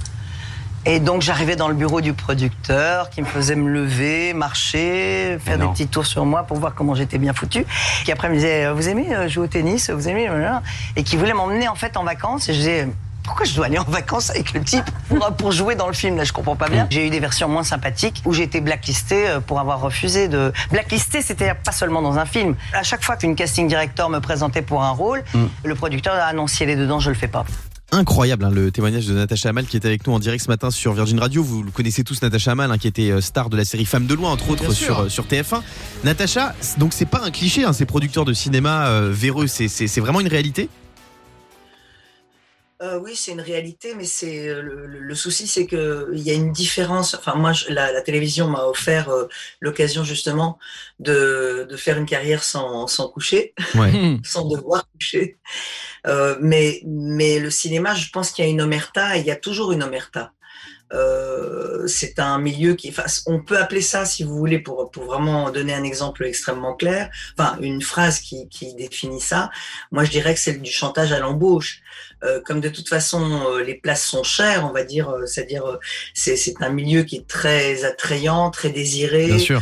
Et 0.87 1.01
donc, 1.01 1.23
j'arrivais 1.23 1.57
dans 1.57 1.69
le 1.69 1.75
bureau 1.75 2.03
du 2.03 2.13
producteur, 2.13 3.09
qui 3.09 3.23
me 3.23 3.27
faisait 3.27 3.57
me 3.57 3.71
lever, 3.71 4.35
marcher, 4.35 5.39
faire 5.43 5.59
des 5.59 5.67
petits 5.69 5.87
tours 5.87 6.05
sur 6.05 6.27
moi 6.27 6.43
pour 6.45 6.59
voir 6.59 6.75
comment 6.75 6.95
j'étais 6.95 7.17
bien 7.17 7.33
foutu. 7.33 7.65
Qui 8.05 8.13
après 8.13 8.29
me 8.29 8.35
disait 8.35 8.67
euh, 8.67 8.75
vous 8.75 8.89
aimez 8.91 9.15
euh, 9.15 9.27
jouer 9.29 9.45
au 9.45 9.47
tennis, 9.49 9.89
vous 9.89 10.09
aimez 10.09 10.29
euh, 10.29 10.51
et 10.97 11.03
qui 11.03 11.17
voulait 11.17 11.33
m'emmener 11.33 11.69
en 11.69 11.75
fait 11.75 11.97
en 11.97 12.05
vacances. 12.05 12.51
Et 12.51 12.53
je 12.53 12.59
disais 12.59 12.89
pourquoi 13.25 13.47
je 13.47 13.55
dois 13.55 13.67
aller 13.67 13.79
en 13.79 13.85
vacances 13.85 14.31
avec 14.31 14.53
le 14.53 14.63
type 14.63 14.85
pour, 15.09 15.19
pour 15.37 15.53
jouer 15.53 15.75
dans 15.75 15.89
le 15.89 15.93
film 15.93 16.17
Là, 16.17 16.25
je 16.25 16.33
comprends 16.33 16.57
pas 16.57 16.69
bien. 16.69 16.87
J'ai 16.91 17.07
eu 17.07 17.11
des 17.11 17.21
versions 17.21 17.49
moins 17.49 17.65
sympathiques 17.65 18.23
où 18.25 18.33
j'ai 18.33 18.45
été 18.45 18.61
blacklistée 18.61 19.29
euh, 19.29 19.41
pour 19.41 19.59
avoir 19.59 19.81
refusé 19.81 20.29
de. 20.29 20.53
Blacklistée, 20.71 21.23
c'était 21.23 21.55
pas 21.55 21.73
seulement 21.73 22.03
dans 22.03 22.19
un 22.19 22.27
film. 22.27 22.55
À 22.73 22.83
chaque 22.83 23.03
fois 23.03 23.17
qu'une 23.17 23.35
casting 23.35 23.67
director 23.67 24.11
me 24.11 24.21
présentait 24.21 24.63
pour 24.63 24.83
un 24.83 24.91
rôle, 24.91 25.25
le 25.65 25.75
producteur 25.75 26.15
a 26.15 26.25
annoncé 26.25 26.67
les 26.67 26.77
dedans, 26.77 27.01
je 27.01 27.11
le 27.11 27.17
fais 27.17 27.29
pas. 27.29 27.45
Incroyable 27.93 28.45
hein, 28.45 28.51
le 28.51 28.73
témoignage 28.73 29.07
de 29.07 29.15
Natacha 29.15 29.51
Amal 29.51 29.67
qui 29.67 29.77
est 29.77 29.87
avec 29.87 30.05
nous 30.07 30.13
en 30.13 30.19
direct 30.19 30.43
ce 30.43 30.49
matin 30.49 30.73
sur 30.73 30.95
Virgin 30.95 31.21
Radio. 31.21 31.45
Vous 31.45 31.63
le 31.63 31.71
connaissez 31.71 32.03
tous 32.03 32.21
Natacha 32.23 32.51
Amal 32.51 32.73
hein, 32.73 32.79
qui 32.79 32.89
était 32.89 33.13
euh, 33.13 33.21
star 33.21 33.51
de 33.51 33.57
la 33.57 33.65
série 33.65 33.85
Femmes 33.85 34.07
de 34.07 34.15
loin 34.15 34.33
entre 34.33 34.51
autres 34.51 34.73
sur, 34.73 35.01
euh, 35.03 35.09
sur 35.09 35.27
TF1. 35.27 35.63
Natacha, 36.03 36.55
donc 36.79 36.93
c'est 36.93 37.07
pas 37.07 37.23
un 37.25 37.31
cliché, 37.31 37.65
hein, 37.65 37.73
ces 37.73 37.85
producteurs 37.85 38.25
de 38.25 38.33
cinéma 38.33 38.87
euh, 38.87 39.11
véreux, 39.13 39.47
c'est 39.47 40.01
vraiment 40.01 40.21
une 40.21 40.29
réalité? 40.29 40.69
Euh, 42.85 42.99
oui, 43.01 43.17
c'est 43.17 43.33
une 43.33 43.41
réalité, 43.41 43.95
mais 43.95 44.05
c'est 44.05 44.47
euh, 44.49 44.61
le, 44.61 45.15
souci, 45.15 45.47
c'est 45.47 45.67
que 45.67 46.11
il 46.13 46.21
y 46.21 46.31
a 46.31 46.35
une 46.35 46.53
différence. 46.53 47.15
Enfin, 47.15 47.35
moi, 47.35 47.55
je- 47.55 47.73
la, 47.73 47.93
la 47.93 48.03
télévision 48.03 48.47
m'a 48.49 48.65
offert 48.67 49.09
euh, 49.09 49.27
l'occasion 49.61 50.05
justement 50.05 50.59
de, 50.99 51.67
de 51.71 51.77
faire 51.79 51.97
une 51.97 52.05
carrière 52.05 52.45
sans, 52.45 52.87
sans 52.87 53.09
coucher, 53.09 53.55
sans 54.23 54.47
devoir 54.49 54.87
coucher. 54.93 55.39
Euh, 56.07 56.37
mais, 56.41 56.83
mais 56.87 57.39
le 57.39 57.51
cinéma, 57.51 57.95
je 57.95 58.11
pense 58.11 58.33
qu'il 58.33 58.45
y 58.45 58.49
a 58.49 58.51
une 58.51 58.63
omerta 58.63 59.17
et 59.17 59.21
il 59.21 59.27
y 59.27 59.31
a 59.31 59.37
toujours 59.37 59.73
une 59.73 59.83
omerta. 59.83 60.33
Euh, 60.93 61.87
c'est 61.87 62.19
un 62.19 62.39
milieu 62.39 62.75
qui, 62.75 62.91
enfin, 62.91 63.05
on 63.27 63.41
peut 63.41 63.59
appeler 63.59 63.81
ça, 63.81 64.05
si 64.05 64.23
vous 64.23 64.37
voulez, 64.37 64.59
pour, 64.59 64.91
pour 64.91 65.05
vraiment 65.05 65.51
donner 65.51 65.75
un 65.75 65.83
exemple 65.83 66.25
extrêmement 66.25 66.75
clair, 66.75 67.11
enfin, 67.37 67.57
une 67.61 67.83
phrase 67.83 68.21
qui, 68.21 68.49
qui 68.49 68.75
définit 68.75 69.21
ça. 69.21 69.51
Moi, 69.91 70.05
je 70.05 70.11
dirais 70.11 70.35
que 70.35 70.41
c'est 70.41 70.61
du 70.61 70.71
chantage 70.71 71.13
à 71.13 71.19
l'embauche. 71.19 71.81
Euh, 72.23 72.41
comme 72.41 72.61
de 72.61 72.69
toute 72.69 72.89
façon, 72.89 73.43
euh, 73.49 73.63
les 73.63 73.75
places 73.75 74.07
sont 74.07 74.23
chères, 74.23 74.67
on 74.67 74.73
va 74.73 74.85
dire, 74.85 75.11
euh, 75.11 75.27
c'est-à-dire, 75.27 75.79
c'est 76.15 76.37
c'est 76.37 76.63
un 76.63 76.71
milieu 76.71 77.03
qui 77.03 77.17
est 77.17 77.27
très 77.27 77.85
attrayant, 77.85 78.51
très 78.51 78.71
désiré 78.71 79.27
Bien 79.27 79.39
sûr. 79.39 79.61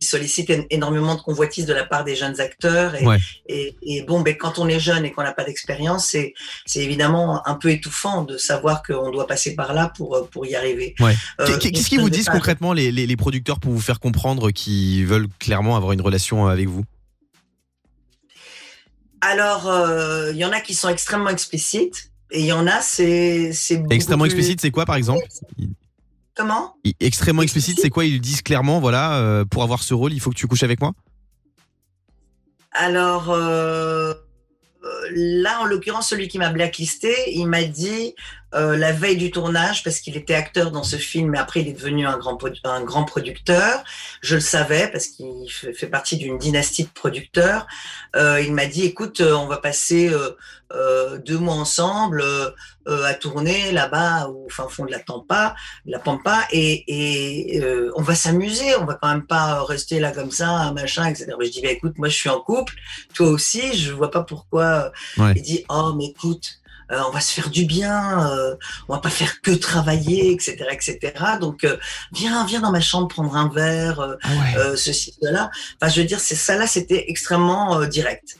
Sollicite 0.00 0.52
énormément 0.70 1.14
de 1.14 1.20
convoitises 1.22 1.64
de 1.66 1.72
la 1.72 1.84
part 1.84 2.04
des 2.04 2.14
jeunes 2.14 2.40
acteurs. 2.40 2.94
Et, 2.94 3.06
Ouais. 3.06 3.18
et, 3.48 3.74
et 3.82 4.02
bon, 4.02 4.20
ben, 4.20 4.36
quand 4.36 4.58
on 4.58 4.68
est 4.68 4.78
jeune 4.80 5.04
et 5.04 5.12
qu'on 5.12 5.22
n'a 5.22 5.32
pas 5.32 5.44
d'expérience, 5.44 6.06
c'est 6.06 6.34
c'est 6.66 6.80
évidemment 6.80 7.46
un 7.48 7.54
peu 7.54 7.70
étouffant 7.70 8.22
de 8.24 8.36
savoir 8.36 8.82
qu'on 8.82 9.10
doit 9.10 9.26
passer 9.26 9.54
par 9.54 9.72
là 9.72 9.92
pour, 9.96 10.28
pour 10.30 10.44
y 10.46 10.54
arriver. 10.54 10.94
Ouais. 11.00 11.14
Euh, 11.40 11.58
Qu'est- 11.58 11.70
Qu'est-ce 11.72 11.88
qu'ils 11.88 12.00
vous 12.00 12.10
disent 12.10 12.28
concrètement 12.28 12.72
les, 12.72 12.92
les- 12.92 13.06
les 13.06 13.16
producteurs 13.16 13.60
pour 13.60 13.72
vous 13.72 13.80
faire 13.80 13.98
comprendre 14.00 14.50
qu'ils 14.50 15.06
veulent 15.06 15.28
clairement 15.38 15.76
avoir 15.76 15.92
une 15.92 16.00
relation 16.02 16.46
avec 16.46 16.68
vous? 16.68 16.84
Alors, 19.20 19.68
euh, 19.68 20.32
il 20.32 20.36
y 20.38 20.44
en 20.44 20.52
a 20.52 20.60
qui 20.60 20.74
sont 20.74 20.88
extrêmement 20.88 21.30
explicites. 21.30 22.10
Et 22.30 22.40
il 22.40 22.46
y 22.46 22.52
en 22.52 22.66
a, 22.66 22.80
c'est. 22.80 23.52
Extrêmement 23.90 24.24
plus- 24.24 24.32
explicite, 24.32 24.60
c'est 24.60 24.70
quoi 24.70 24.84
par 24.86 24.96
exemple? 24.96 25.22
Comment? 26.34 26.74
Extrêmement 27.00 27.42
explicite, 27.42 27.78
c'est 27.80 27.90
quoi? 27.90 28.04
Ils 28.04 28.20
disent 28.20 28.42
clairement, 28.42 28.80
voilà, 28.80 29.18
euh, 29.18 29.44
pour 29.44 29.62
avoir 29.62 29.82
ce 29.82 29.94
rôle, 29.94 30.12
il 30.12 30.20
faut 30.20 30.30
que 30.30 30.36
tu 30.36 30.48
couches 30.48 30.64
avec 30.64 30.80
moi? 30.80 30.92
Alors, 32.72 33.30
euh, 33.30 34.12
euh, 34.84 35.08
là, 35.14 35.60
en 35.60 35.64
l'occurrence, 35.64 36.08
celui 36.08 36.26
qui 36.26 36.38
m'a 36.38 36.50
blacklisté, 36.50 37.14
il 37.32 37.46
m'a 37.46 37.62
dit 37.62 38.14
euh, 38.54 38.76
la 38.76 38.92
veille 38.92 39.16
du 39.16 39.30
tournage, 39.30 39.82
parce 39.82 40.00
qu'il 40.00 40.16
était 40.16 40.34
acteur 40.34 40.70
dans 40.70 40.82
ce 40.82 40.96
film, 40.96 41.30
mais 41.30 41.38
après 41.38 41.60
il 41.60 41.68
est 41.68 41.72
devenu 41.72 42.06
un 42.06 42.18
grand, 42.18 42.38
un 42.64 42.84
grand 42.84 43.04
producteur. 43.04 43.82
Je 44.22 44.36
le 44.36 44.40
savais 44.40 44.88
parce 44.88 45.06
qu'il 45.06 45.50
fait 45.50 45.86
partie 45.88 46.16
d'une 46.16 46.38
dynastie 46.38 46.84
de 46.84 46.88
producteurs. 46.88 47.66
Euh, 48.16 48.40
il 48.40 48.52
m'a 48.54 48.66
dit, 48.66 48.84
écoute, 48.84 49.20
euh, 49.20 49.34
on 49.34 49.46
va 49.46 49.56
passer 49.56 50.08
euh, 50.08 50.30
euh, 50.72 51.18
deux 51.18 51.38
mois 51.38 51.54
ensemble 51.54 52.22
euh, 52.22 53.04
à 53.04 53.14
tourner 53.14 53.72
là-bas 53.72 54.28
au 54.28 54.48
fin 54.48 54.68
fond 54.68 54.84
de 54.84 54.90
la 54.90 54.98
Pampa, 54.98 55.54
de 55.86 55.92
la 55.92 55.98
Pampa, 55.98 56.46
et, 56.50 56.84
et 57.54 57.60
euh, 57.60 57.90
on 57.96 58.02
va 58.02 58.14
s'amuser. 58.14 58.76
On 58.76 58.84
va 58.84 58.94
quand 58.94 59.08
même 59.08 59.26
pas 59.26 59.64
rester 59.64 60.00
là 60.00 60.10
comme 60.12 60.30
ça, 60.30 60.72
machin, 60.72 61.06
etc. 61.06 61.32
Je 61.40 61.48
dis, 61.48 61.60
bah, 61.60 61.70
écoute, 61.70 61.94
moi 61.98 62.08
je 62.08 62.14
suis 62.14 62.30
en 62.30 62.40
couple, 62.40 62.74
toi 63.14 63.28
aussi, 63.28 63.76
je 63.76 63.92
vois 63.92 64.10
pas 64.10 64.22
pourquoi. 64.22 64.92
Ouais. 65.18 65.32
Il 65.36 65.42
dit, 65.42 65.64
oh, 65.68 65.92
mais 65.96 66.06
écoute. 66.06 66.60
Euh, 66.90 67.00
on 67.08 67.10
va 67.10 67.20
se 67.20 67.32
faire 67.32 67.50
du 67.50 67.64
bien, 67.64 68.28
euh, 68.30 68.54
on 68.88 68.94
va 68.94 69.00
pas 69.00 69.10
faire 69.10 69.40
que 69.40 69.50
travailler, 69.50 70.32
etc., 70.32 70.66
etc. 70.72 71.12
Donc, 71.40 71.64
euh, 71.64 71.76
viens, 72.12 72.44
viens 72.46 72.60
dans 72.60 72.70
ma 72.72 72.80
chambre 72.80 73.08
prendre 73.08 73.34
un 73.36 73.48
verre, 73.48 74.00
euh, 74.00 74.16
euh, 74.58 74.76
ceci, 74.76 75.14
cela. 75.22 75.50
Enfin, 75.80 75.90
je 75.92 76.00
veux 76.00 76.06
dire, 76.06 76.20
c'est 76.20 76.34
ça 76.34 76.56
là, 76.56 76.66
c'était 76.66 77.04
extrêmement 77.08 77.84
direct. 77.86 78.36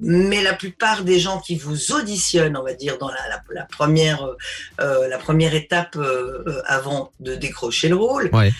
Mais 0.00 0.42
la 0.42 0.54
plupart 0.54 1.02
des 1.02 1.18
gens 1.18 1.40
qui 1.40 1.56
vous 1.56 1.92
auditionnent, 1.92 2.56
on 2.56 2.62
va 2.62 2.72
dire, 2.74 2.98
dans 2.98 3.08
la, 3.08 3.28
la, 3.28 3.42
la 3.52 3.64
première, 3.64 4.24
la 4.78 5.18
première 5.18 5.54
étape 5.54 5.98
avant 6.66 7.12
de 7.20 7.34
décrocher 7.34 7.88
le 7.88 7.96
rôle, 7.96 8.30
Ouais. 8.32 8.52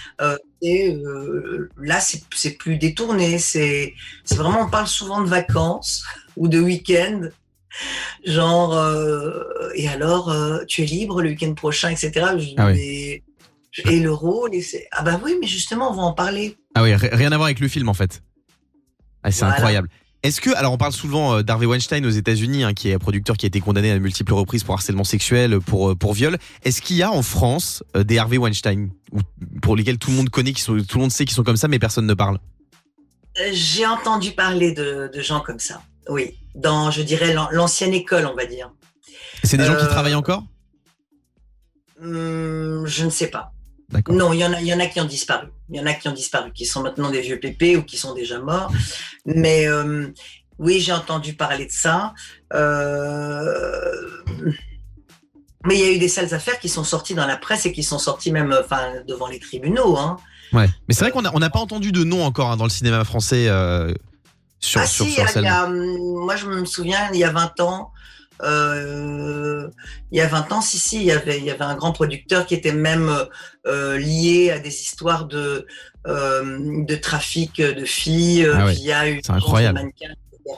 et 0.63 0.93
euh, 0.97 1.71
là, 1.81 2.01
c'est 2.01 2.51
plus 2.59 2.77
détourné. 2.77 3.39
C'est 3.39 3.95
c'est 4.25 4.35
vraiment, 4.37 4.63
on 4.63 4.69
parle 4.71 4.89
souvent 4.89 5.21
de 5.21 5.29
vacances 5.29 6.03
ou 6.37 6.49
de 6.49 6.59
week-end. 6.59 7.29
Genre, 8.25 8.75
euh, 8.75 9.43
et 9.75 9.89
alors, 9.89 10.31
euh, 10.31 10.65
tu 10.67 10.83
es 10.83 10.87
libre 10.87 11.23
le 11.23 11.31
week-end 11.31 11.55
prochain, 11.55 11.91
etc. 11.91 12.11
Je 12.39 12.49
Ah 12.57 12.67
oui. 12.67 12.73
mais- 12.75 13.23
et 13.93 14.01
le 14.01 14.13
rôle, 14.13 14.55
et 14.55 14.65
ah 14.93 15.03
bah 15.03 15.21
oui, 15.25 15.37
mais 15.41 15.47
justement, 15.47 15.91
on 15.91 15.95
va 15.95 16.03
en 16.03 16.13
parler. 16.13 16.57
Ah 16.75 16.83
oui, 16.83 16.95
ri- 16.95 17.11
rien 17.13 17.31
à 17.31 17.37
voir 17.37 17.47
avec 17.47 17.61
le 17.61 17.69
film 17.69 17.89
en 17.89 17.95
fait. 17.95 18.23
Ah, 19.23 19.31
c'est 19.31 19.41
Voilà. 19.41 19.55
incroyable. 19.55 19.89
Est-ce 20.25 20.41
que, 20.41 20.51
alors 20.57 20.73
on 20.73 20.79
parle 20.79 20.93
souvent 20.93 21.37
euh, 21.37 21.43
d'Harvey 21.43 21.67
Weinstein 21.67 22.05
aux 22.05 22.11
États-Unis, 22.11 22.65
hein, 22.65 22.75
qui 22.75 22.89
est 22.91 22.95
un 22.95 22.99
producteur 22.99 23.37
qui 23.37 23.47
a 23.47 23.49
été 23.49 23.61
condamné 23.61 23.93
à 23.93 23.99
multiples 24.01 24.33
reprises 24.33 24.65
pour 24.65 24.75
harcèlement 24.75 25.05
sexuel, 25.05 25.61
pour 25.61 25.97
pour 25.97 26.13
viol. 26.13 26.39
Est-ce 26.65 26.83
qu'il 26.83 26.97
y 26.97 27.03
a 27.05 27.13
en 27.13 27.23
France 27.23 27.85
des 27.95 28.19
Harvey 28.19 28.37
Weinstein? 28.39 28.91
Ou 29.13 29.21
pour 29.63 29.77
lesquels 29.77 29.99
tout 29.99 30.11
le 30.11 30.17
monde 30.17 30.31
connaît, 30.31 30.53
qui 30.53 30.63
sont, 30.63 30.77
tout 30.79 30.97
le 30.97 31.03
monde 31.03 31.13
sait 31.13 31.25
qu'ils 31.25 31.37
sont 31.37 31.45
comme 31.45 31.57
ça, 31.57 31.69
mais 31.69 31.79
personne 31.79 32.07
ne 32.07 32.15
parle? 32.15 32.39
J'ai 33.53 33.87
entendu 33.87 34.33
parler 34.33 34.73
de, 34.73 35.09
de 35.15 35.21
gens 35.23 35.39
comme 35.41 35.61
ça. 35.61 35.81
Oui, 36.09 36.39
dans, 36.55 36.91
je 36.91 37.03
dirais, 37.03 37.33
l'an- 37.35 37.49
l'ancienne 37.53 37.93
école, 37.95 38.27
on 38.27 38.35
va 38.35 38.47
dire. 38.47 38.71
C'est 39.45 39.57
des 39.57 39.65
gens 39.65 39.77
qui 39.77 39.85
Euh, 39.85 39.89
travaillent 39.89 40.15
encore? 40.15 40.43
Hum, 42.01 42.85
je 42.87 43.05
ne 43.05 43.11
sais 43.11 43.29
pas. 43.29 43.53
Non, 44.11 44.33
il 44.35 44.41
y 44.41 44.45
en 44.45 44.53
a, 44.53 44.61
il 44.61 44.67
y 44.67 44.75
en 44.75 44.81
a 44.81 44.87
qui 44.87 45.01
ont 45.01 45.07
disparu. 45.07 45.49
Il 45.71 45.77
y 45.77 45.81
en 45.81 45.87
a 45.87 45.95
qui 45.95 46.09
ont 46.09 46.13
disparu, 46.13 46.53
qui 46.53 46.67
sont 46.67 46.83
maintenant 46.83 47.11
des 47.11 47.23
vieux 47.23 47.41
pépés 47.41 47.77
ou 47.77 47.83
qui 47.83 47.97
sont 47.97 48.15
déjà 48.15 48.39
morts. 48.39 48.71
Mais 49.25 49.67
euh, 49.67 50.09
oui, 50.59 50.81
j'ai 50.81 50.93
entendu 50.93 51.33
parler 51.35 51.65
de 51.67 51.73
ça. 51.73 52.13
Euh, 52.53 54.09
mais 55.65 55.75
il 55.77 55.81
y 55.81 55.89
a 55.89 55.93
eu 55.93 55.99
des 55.99 56.09
sales 56.09 56.35
affaires 56.35 56.59
qui 56.61 56.69
sont 56.69 56.85
sorties 56.85 57.15
dans 57.15 57.27
la 57.27 57.37
presse 57.37 57.65
et 57.67 57.73
qui 57.73 57.83
sont 57.83 57.99
sorties 57.99 58.31
même, 58.31 58.55
enfin, 58.63 58.93
devant 59.07 59.27
les 59.27 59.39
tribunaux. 59.41 59.97
Hein. 59.97 60.17
Ouais. 60.53 60.67
Mais 60.87 60.95
c'est 60.95 61.05
vrai 61.05 61.11
qu'on 61.11 61.25
a- 61.25 61.31
on 61.35 61.39
n'a 61.39 61.51
pas 61.51 61.59
entendu 61.61 61.91
de 61.91 62.05
nom 62.05 62.23
encore 62.25 62.51
hein, 62.51 62.57
dans 62.57 62.65
le 62.65 62.71
cinéma 62.71 63.05
français 63.05 63.47
euh, 63.49 63.93
sur 64.61 64.81
ah 64.81 64.87
sur, 64.87 65.05
si, 65.07 65.13
sur 65.13 65.23
il 65.23 65.25
y 65.25 65.27
a- 65.27 65.41
il 65.41 65.45
y 65.45 65.47
harcèlement. 65.49 65.51
a, 65.51 65.65
hum, 65.67 66.25
moi 66.25 66.37
je 66.37 66.47
me 66.47 66.65
souviens, 66.65 67.11
il 67.13 67.19
y 67.19 67.25
a 67.25 67.31
20 67.31 67.61
ans, 67.61 67.93
euh, 68.43 69.69
il 70.11 70.19
y 70.19 70.21
a 70.21 70.27
20 70.27 70.53
ans, 70.53 70.61
si, 70.61 70.79
si, 70.79 70.97
il 70.97 71.05
y 71.05 71.13
avait, 71.13 71.39
il 71.39 71.45
y 71.45 71.51
avait 71.51 71.65
un 71.65 71.75
grand 71.77 71.93
producteur 71.93 72.47
qui 72.47 72.55
était 72.55 72.73
même 72.73 73.13
euh, 73.67 73.99
lié 73.99 74.51
à 74.51 74.59
des 74.59 74.71
histoires 74.75 75.27
de, 75.27 75.67
euh, 76.07 76.85
de 76.85 76.95
trafic 76.97 77.57
de 77.61 77.85
filles 77.85 78.49
Ah 78.55 78.65
ouais, 78.67 78.75
via 78.75 79.07
une 79.09 79.21
c'est 79.23 79.33
incroyable. 79.33 79.79
de 79.79 79.83
mannequins, 79.85 80.15
etc. 80.33 80.57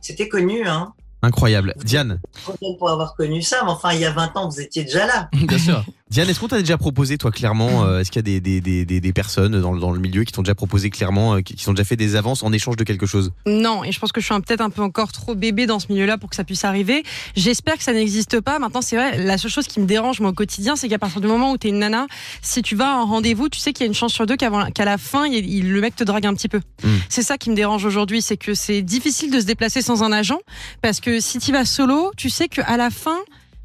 C'était 0.00 0.28
connu, 0.28 0.66
hein. 0.66 0.92
Incroyable. 1.24 1.72
Diane, 1.84 2.20
Trop 2.42 2.54
jeune 2.60 2.76
pour 2.78 2.90
avoir 2.90 3.14
connu 3.14 3.42
ça, 3.42 3.60
mais 3.64 3.70
enfin, 3.70 3.92
il 3.92 4.00
y 4.00 4.04
a 4.04 4.10
20 4.10 4.36
ans, 4.36 4.48
vous 4.48 4.60
étiez 4.60 4.82
déjà 4.84 5.06
là. 5.06 5.28
Bien 5.46 5.58
sûr. 5.58 5.84
Diane, 6.12 6.28
est-ce 6.28 6.40
qu'on 6.40 6.48
t'a 6.48 6.58
déjà 6.58 6.76
proposé, 6.76 7.16
toi, 7.16 7.30
clairement, 7.30 7.86
euh, 7.86 8.00
est-ce 8.00 8.10
qu'il 8.10 8.18
y 8.18 8.36
a 8.36 8.38
des, 8.38 8.60
des, 8.60 8.84
des, 8.84 9.00
des, 9.00 9.12
personnes 9.14 9.58
dans, 9.62 9.72
le- 9.72 9.80
dans 9.80 9.92
le 9.92 9.98
milieu 9.98 10.24
qui 10.24 10.32
t'ont 10.32 10.42
déjà 10.42 10.54
proposé 10.54 10.90
clairement, 10.90 11.36
euh, 11.36 11.40
qui, 11.40 11.54
qui 11.54 11.64
t'ont 11.64 11.72
déjà 11.72 11.84
fait 11.84 11.96
des 11.96 12.16
avances 12.16 12.42
en 12.42 12.52
échange 12.52 12.76
de 12.76 12.84
quelque 12.84 13.06
chose? 13.06 13.32
Non, 13.46 13.82
et 13.82 13.92
je 13.92 13.98
pense 13.98 14.12
que 14.12 14.20
je 14.20 14.26
suis 14.26 14.34
un- 14.34 14.42
peut-être 14.42 14.60
un 14.60 14.68
peu 14.68 14.82
encore 14.82 15.10
trop 15.10 15.34
bébé 15.34 15.64
dans 15.64 15.78
ce 15.78 15.86
milieu-là 15.90 16.18
pour 16.18 16.28
que 16.28 16.36
ça 16.36 16.44
puisse 16.44 16.66
arriver. 16.66 17.02
J'espère 17.34 17.78
que 17.78 17.82
ça 17.82 17.94
n'existe 17.94 18.42
pas. 18.42 18.58
Maintenant, 18.58 18.82
c'est 18.82 18.96
vrai, 18.96 19.16
la 19.24 19.38
seule 19.38 19.50
chose 19.50 19.66
qui 19.66 19.80
me 19.80 19.86
dérange 19.86 20.20
moi 20.20 20.28
au 20.30 20.34
quotidien, 20.34 20.76
c'est 20.76 20.86
qu'à 20.90 20.98
partir 20.98 21.22
du 21.22 21.28
moment 21.28 21.50
où 21.52 21.56
t'es 21.56 21.70
une 21.70 21.78
nana, 21.78 22.06
si 22.42 22.60
tu 22.60 22.76
vas 22.76 22.88
à 22.90 22.96
un 22.98 23.04
rendez-vous, 23.04 23.48
tu 23.48 23.58
sais 23.58 23.72
qu'il 23.72 23.84
y 23.84 23.86
a 23.86 23.88
une 23.88 23.94
chance 23.94 24.12
sur 24.12 24.26
deux 24.26 24.36
qu'à 24.36 24.50
la 24.84 24.98
fin, 24.98 25.24
il, 25.26 25.48
il- 25.48 25.72
le 25.72 25.80
mec 25.80 25.96
te 25.96 26.04
drague 26.04 26.26
un 26.26 26.34
petit 26.34 26.48
peu. 26.50 26.60
Mm. 26.84 26.88
C'est 27.08 27.22
ça 27.22 27.38
qui 27.38 27.48
me 27.48 27.56
dérange 27.56 27.86
aujourd'hui, 27.86 28.20
c'est 28.20 28.36
que 28.36 28.52
c'est 28.52 28.82
difficile 28.82 29.30
de 29.30 29.40
se 29.40 29.46
déplacer 29.46 29.80
sans 29.80 30.02
un 30.02 30.12
agent, 30.12 30.40
parce 30.82 31.00
que 31.00 31.20
si 31.20 31.38
tu 31.38 31.52
vas 31.52 31.64
solo, 31.64 32.10
tu 32.18 32.28
sais 32.28 32.48
qu'à 32.48 32.76
la 32.76 32.90
fin, 32.90 33.16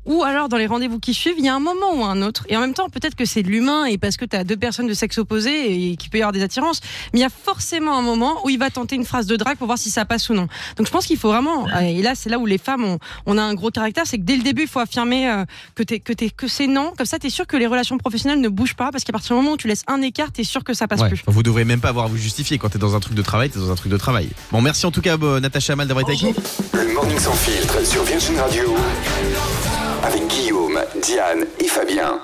ou 0.07 0.23
alors 0.23 0.49
dans 0.49 0.57
les 0.57 0.65
rendez-vous 0.67 0.99
qui 0.99 1.13
suivent, 1.13 1.35
il 1.37 1.45
y 1.45 1.49
a 1.49 1.53
un 1.55 1.59
moment 1.59 1.93
ou 1.93 2.03
un 2.03 2.21
autre. 2.23 2.45
Et 2.49 2.57
en 2.57 2.61
même 2.61 2.73
temps, 2.73 2.89
peut-être 2.89 3.13
que 3.15 3.25
c'est 3.25 3.43
de 3.43 3.49
l'humain 3.49 3.85
et 3.85 3.97
parce 3.97 4.17
que 4.17 4.25
tu 4.25 4.35
as 4.35 4.43
deux 4.43 4.57
personnes 4.57 4.87
de 4.87 4.93
sexe 4.93 5.17
opposé 5.19 5.91
et 5.91 5.95
qu'il 5.97 6.09
peut 6.09 6.17
y 6.17 6.21
avoir 6.21 6.31
des 6.31 6.41
attirances. 6.41 6.79
Mais 7.13 7.19
il 7.19 7.21
y 7.21 7.25
a 7.25 7.29
forcément 7.29 7.95
un 7.97 8.01
moment 8.01 8.43
où 8.45 8.49
il 8.49 8.57
va 8.57 8.69
tenter 8.69 8.95
une 8.95 9.05
phrase 9.05 9.27
de 9.27 9.35
drague 9.35 9.57
pour 9.57 9.67
voir 9.67 9.77
si 9.77 9.89
ça 9.91 10.05
passe 10.05 10.29
ou 10.29 10.33
non. 10.33 10.47
Donc 10.77 10.87
je 10.87 10.91
pense 10.91 11.05
qu'il 11.05 11.17
faut 11.17 11.29
vraiment, 11.29 11.67
et 11.79 12.01
là 12.01 12.13
c'est 12.15 12.29
là 12.29 12.39
où 12.39 12.45
les 12.45 12.57
femmes 12.57 12.83
ont, 12.83 12.99
on 13.25 13.37
a 13.37 13.41
un 13.43 13.53
gros 13.53 13.69
caractère, 13.69 14.05
c'est 14.07 14.17
que 14.17 14.23
dès 14.23 14.35
le 14.37 14.43
début 14.43 14.63
il 14.63 14.67
faut 14.67 14.79
affirmer 14.79 15.29
euh, 15.29 15.45
que, 15.75 15.83
t'es- 15.83 15.99
que, 15.99 16.13
t'es- 16.13 16.29
que 16.29 16.47
c'est 16.47 16.67
non. 16.67 16.93
Comme 16.97 17.05
ça 17.05 17.19
tu 17.19 17.27
es 17.27 17.29
sûr 17.29 17.45
que 17.45 17.57
les 17.57 17.67
relations 17.67 17.97
professionnelles 17.97 18.41
ne 18.41 18.49
bougent 18.49 18.75
pas 18.75 18.91
parce 18.91 19.03
qu'à 19.03 19.11
partir 19.11 19.35
du 19.35 19.41
moment 19.41 19.53
où 19.53 19.57
tu 19.57 19.67
laisses 19.67 19.83
un 19.87 20.01
écart, 20.01 20.31
tu 20.31 20.41
es 20.41 20.43
sûr 20.43 20.63
que 20.63 20.73
ça 20.73 20.87
passe 20.87 21.01
Ouais. 21.01 21.09
plus. 21.09 21.21
Vous 21.27 21.43
devrez 21.43 21.65
même 21.65 21.79
pas 21.81 21.89
avoir 21.89 22.05
à 22.05 22.07
vous 22.07 22.17
justifier. 22.17 22.57
Quand 22.57 22.69
t'es 22.69 22.79
dans 22.79 22.95
un 22.95 22.99
truc 22.99 23.13
de 23.13 23.21
travail, 23.21 23.49
t'es 23.49 23.59
dans 23.59 23.71
un 23.71 23.75
truc 23.75 23.91
de 23.91 23.97
travail. 23.97 24.29
Bon, 24.51 24.61
merci 24.61 24.85
en 24.85 24.91
tout 24.91 25.01
cas, 25.01 25.17
euh, 25.21 25.39
Natacha 25.39 25.73
Amal 25.73 25.87
d'avoir 25.87 26.09
été 26.09 26.13
avec 26.25 26.35
nous. 26.37 26.79
Le 26.79 26.93
Morning 26.93 27.19
Sans 27.19 27.33
Filtre 27.33 27.85
sur 27.85 28.03
Virgin 28.03 28.39
Radio. 28.39 28.75
Avec 30.07 30.25
Guillaume, 30.27 30.79
Diane 31.01 31.45
et 31.59 31.67
Fabien. 31.67 32.21